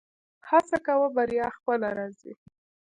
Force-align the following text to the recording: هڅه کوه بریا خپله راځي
هڅه 0.49 0.77
کوه 0.85 1.07
بریا 1.15 1.47
خپله 1.57 1.89
راځي 1.97 2.31